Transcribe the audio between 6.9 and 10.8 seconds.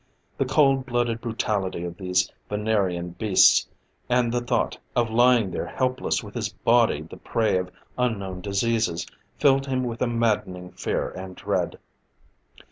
the prey of unknown diseases, filled him with a maddening